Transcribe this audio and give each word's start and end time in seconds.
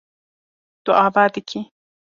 Tu 0.83 0.91
ava 1.05 1.25
dikî. 1.35 1.59